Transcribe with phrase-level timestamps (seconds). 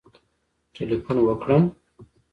[0.73, 1.63] ټلېفون وکړم